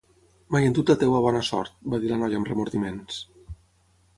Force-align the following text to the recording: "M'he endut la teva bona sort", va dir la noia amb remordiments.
"M'he 0.55 0.61
endut 0.69 0.89
la 0.91 0.95
teva 1.03 1.19
bona 1.25 1.43
sort", 1.49 1.69
va 1.95 1.99
dir 2.05 2.09
la 2.13 2.17
noia 2.23 2.41
amb 2.41 2.51
remordiments. 2.53 3.21